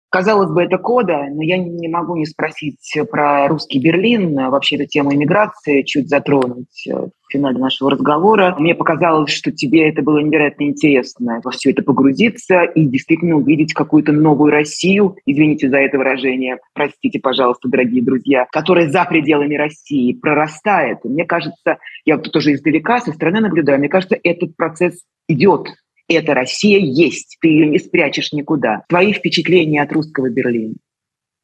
[0.09, 4.85] Казалось бы, это кода, но я не могу не спросить про русский Берлин, вообще эту
[4.85, 8.55] тему иммиграции чуть затронуть э, в финале нашего разговора.
[8.57, 13.73] Мне показалось, что тебе это было невероятно интересно во все это погрузиться и действительно увидеть
[13.73, 20.13] какую-то новую Россию, извините за это выражение, простите, пожалуйста, дорогие друзья, которая за пределами России
[20.13, 21.03] прорастает.
[21.03, 25.67] мне кажется, я вот тоже издалека, со стороны наблюдаю, мне кажется, этот процесс идет,
[26.07, 28.83] эта Россия есть, ты ее не спрячешь никуда.
[28.89, 30.75] Твои впечатления от русского Берлина?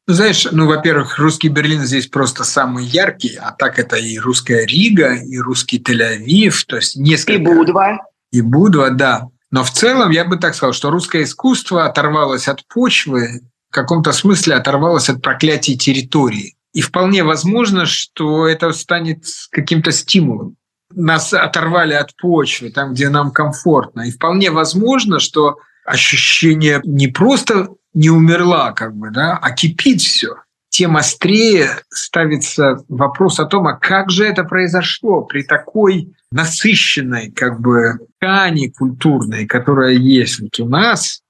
[0.06, 4.66] Ну, знаешь, ну, во-первых, русский Берлин здесь просто самый яркий, а так это и русская
[4.66, 7.42] Рига, и русский Тель-Авив, то есть несколько...
[7.42, 8.00] И Будва.
[8.32, 9.30] И Будва, да.
[9.50, 14.12] Но в целом я бы так сказал, что русское искусство оторвалось от почвы, в каком-то
[14.12, 16.56] смысле оторвалось от проклятий территории.
[16.74, 20.58] И вполне возможно, что это станет каким-то стимулом
[20.96, 24.02] нас оторвали от почвы, там, где нам комфортно.
[24.02, 30.36] И вполне возможно, что ощущение не просто не умерла, как бы, да, а кипит все.
[30.70, 37.62] Тем острее ставится вопрос о том, а как же это произошло при такой насыщенной как
[37.62, 41.22] бы ткани культурной, которая есть вот у нас,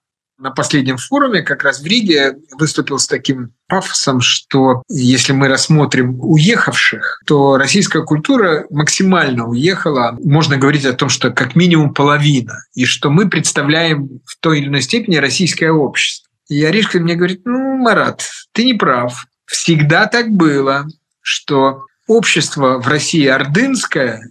[0.44, 6.20] на последнем форуме как раз в Риге выступил с таким пафосом, что если мы рассмотрим
[6.20, 10.18] уехавших, то российская культура максимально уехала.
[10.22, 14.68] Можно говорить о том, что как минимум половина, и что мы представляем в той или
[14.68, 16.30] иной степени российское общество.
[16.50, 19.26] И Аришка мне говорит, ну, Марат, ты не прав.
[19.46, 20.86] Всегда так было,
[21.22, 24.30] что общество в России ордынское,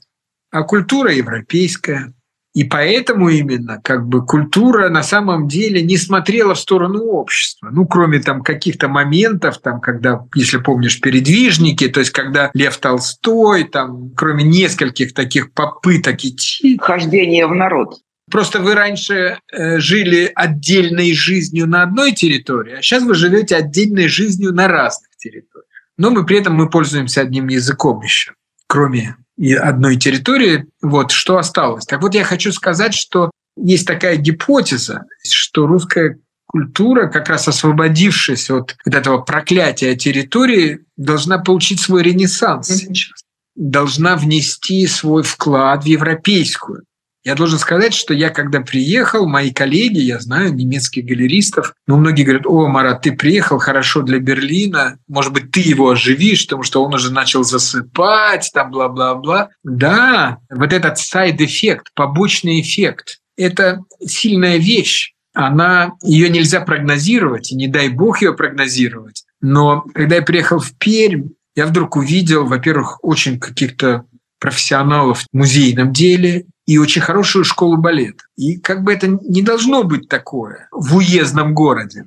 [0.51, 2.13] а культура европейская.
[2.55, 7.71] И поэтому именно как бы культура на самом деле не смотрела в сторону общества.
[7.73, 13.65] Ну, кроме там каких-то моментов, там, когда, если помнишь, передвижники, то есть когда Лев Толстой,
[13.65, 16.79] там, кроме нескольких таких попыток идти...
[16.79, 18.01] Хождение в народ.
[18.31, 24.09] Просто вы раньше э, жили отдельной жизнью на одной территории, а сейчас вы живете отдельной
[24.09, 25.69] жизнью на разных территориях.
[25.97, 28.33] Но мы при этом мы пользуемся одним языком еще,
[28.67, 31.85] кроме и одной территории, вот что осталось.
[31.87, 38.51] Так вот, я хочу сказать, что есть такая гипотеза, что русская культура, как раз освободившись
[38.51, 42.95] от этого проклятия территории, должна получить свой ренессанс mm-hmm.
[42.95, 43.23] сейчас,
[43.55, 46.85] должна внести свой вклад в европейскую.
[47.25, 52.25] Я должен сказать, что я когда приехал, мои коллеги, я знаю немецких галеристов, но многие
[52.25, 56.85] говорят, о, Марат, ты приехал хорошо для Берлина, может быть, ты его оживишь, потому что
[56.85, 59.51] он уже начал засыпать, там бла-бла-бла.
[59.63, 65.13] Да, вот этот side effect, побочный эффект, это сильная вещь.
[65.35, 69.25] Она, ее нельзя прогнозировать, и не дай бог ее прогнозировать.
[69.41, 74.05] Но когда я приехал в Пермь, я вдруг увидел, во-первых, очень каких-то
[74.39, 78.25] профессионалов в музейном деле, и очень хорошую школу балета.
[78.37, 82.05] И как бы это не должно быть такое в уездном городе.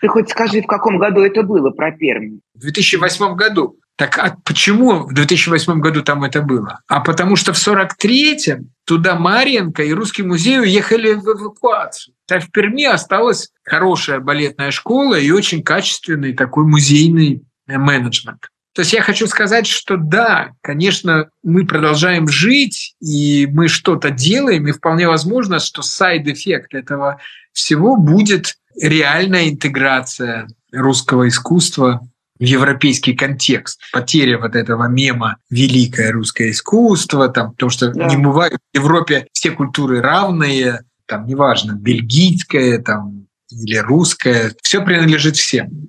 [0.00, 2.40] Ты хоть скажи, в каком году это было про Пермь?
[2.54, 3.78] В 2008 году.
[3.96, 6.80] Так а почему в 2008 году там это было?
[6.86, 12.14] А потому что в 43-м туда Марьенко и Русский музей уехали в эвакуацию.
[12.30, 18.50] А в Перми осталась хорошая балетная школа и очень качественный такой музейный менеджмент.
[18.76, 24.68] То есть я хочу сказать, что да, конечно, мы продолжаем жить, и мы что-то делаем,
[24.68, 27.18] и вполне возможно, что side effect этого
[27.54, 32.06] всего будет реальная интеграция русского искусства
[32.38, 33.80] в европейский контекст.
[33.94, 38.08] Потеря вот этого мема «великое русское искусство», там, потому что да.
[38.08, 45.36] не бывает в Европе все культуры равные, там, неважно, бельгийское там, или русское, все принадлежит
[45.36, 45.88] всем.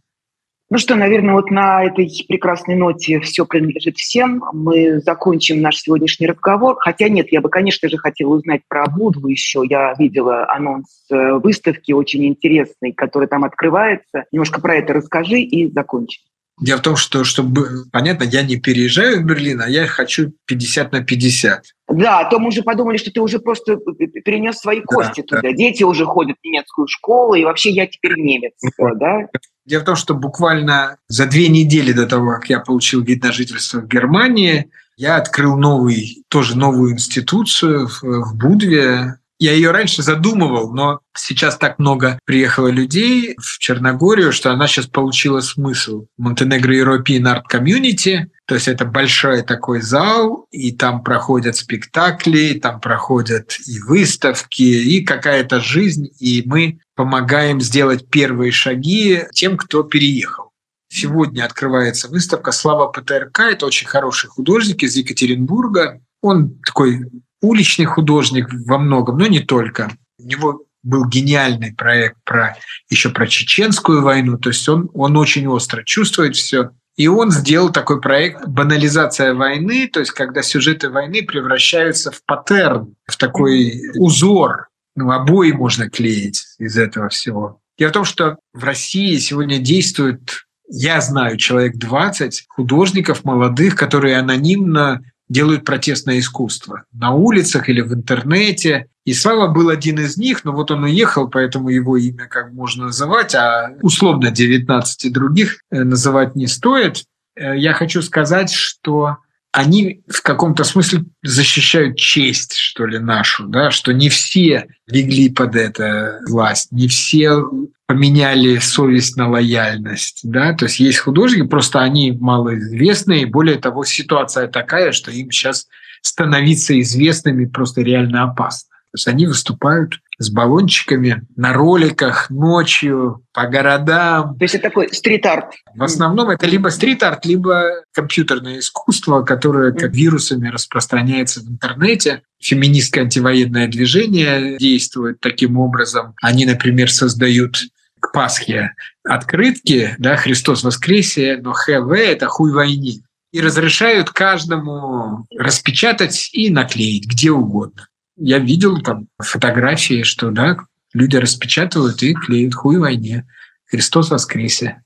[0.69, 4.43] Ну что, наверное, вот на этой прекрасной ноте все принадлежит всем.
[4.51, 6.75] Мы закончим наш сегодняшний разговор.
[6.79, 9.63] Хотя нет, я бы, конечно же, хотела узнать про Будву еще.
[9.69, 14.25] Я видела анонс э, выставки очень интересный, который там открывается.
[14.33, 16.21] Немножко про это расскажи и закончим.
[16.59, 20.91] Дело в том, что, чтобы понятно, я не переезжаю в Берлин, а я хочу 50
[20.91, 21.63] на 50.
[21.89, 23.77] Да, а то мы уже подумали, что ты уже просто
[24.25, 25.41] перенес свои кости да, туда.
[25.41, 25.51] Да.
[25.51, 29.27] Дети уже ходят в немецкую школу, и вообще я теперь немец, ну, да?
[29.65, 33.31] Дело в том, что буквально за две недели до того, как я получил вид на
[33.31, 40.01] жительство в Германии, я открыл новый, тоже новую институцию в, в Будве, Я ее раньше
[40.01, 46.07] задумывал, но сейчас так много приехало людей в Черногорию, что она сейчас получила смысл.
[46.17, 52.81] Монтенегро European Art Community, то есть это большой такой зал, и там проходят спектакли, там
[52.81, 60.51] проходят и выставки, и какая-то жизнь, и мы помогаем сделать первые шаги тем, кто переехал.
[60.89, 63.39] Сегодня открывается выставка «Слава ПТРК».
[63.41, 66.01] Это очень хороший художник из Екатеринбурга.
[66.21, 67.05] Он такой
[67.41, 69.91] уличный художник во многом, но не только.
[70.19, 72.55] У него был гениальный проект про
[72.89, 76.71] еще про чеченскую войну, то есть он, он очень остро чувствует все.
[76.95, 82.95] И он сделал такой проект «Банализация войны», то есть когда сюжеты войны превращаются в паттерн,
[83.05, 84.69] в такой узор.
[84.95, 87.61] Ну, обои можно клеить из этого всего.
[87.77, 94.17] Дело в том, что в России сегодня действует, я знаю, человек 20 художников молодых, которые
[94.17, 98.87] анонимно делают протестное искусство на улицах или в интернете.
[99.05, 102.85] И Слава был один из них, но вот он уехал, поэтому его имя как можно
[102.85, 107.03] называть, а условно 19 других э, называть не стоит.
[107.35, 109.17] Э, я хочу сказать, что
[109.51, 115.55] они в каком-то смысле защищают честь, что ли, нашу, да, что не все легли под
[115.55, 117.41] эту власть, не все
[117.87, 124.47] поменяли совесть на лояльность, да, то есть есть художники, просто они малоизвестные, более того, ситуация
[124.47, 125.67] такая, что им сейчас
[126.01, 128.69] становиться известными просто реально опасно.
[128.91, 134.37] То есть они выступают с баллончиками на роликах ночью по городам.
[134.37, 135.53] То есть это такой стрит-арт.
[135.75, 142.23] В основном это либо стрит-арт, либо компьютерное искусство, которое как вирусами распространяется в интернете.
[142.41, 146.13] Феминистское антивоенное движение действует таким образом.
[146.21, 147.57] Они, например, создают
[147.99, 153.01] к Пасхе открытки, да, Христос воскресе, но ХВ– это хуй войне.
[153.31, 157.87] И разрешают каждому распечатать и наклеить где угодно.
[158.17, 160.57] Я видел там фотографии, что да,
[160.93, 163.27] люди распечатывают и клеят хуй войне.
[163.65, 164.81] Христос воскресе.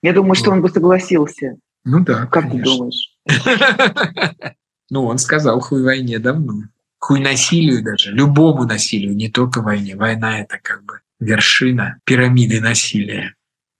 [0.00, 1.56] Я думаю, что он бы согласился.
[1.84, 3.16] Ну да, Как ты думаешь?
[4.90, 6.64] Ну, он сказал хуй войне давно.
[6.98, 9.96] Хуй насилию даже, любому насилию, не только войне.
[9.96, 13.34] Война– это как бы вершина пирамиды насилия.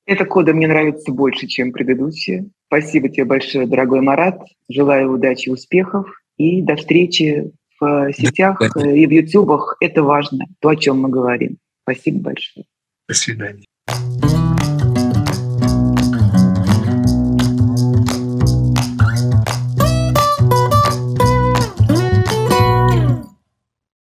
[0.07, 2.49] Эта кода мне нравится больше, чем предыдущие.
[2.67, 4.41] Спасибо тебе большое, дорогой Марат.
[4.71, 6.07] Желаю удачи, успехов
[6.39, 7.53] и до встречи
[7.83, 9.77] Э, сетях э, и в ютубах.
[9.81, 11.59] Это важно, то, о чем мы говорим.
[11.83, 12.65] Спасибо большое.
[13.09, 13.65] До свидания.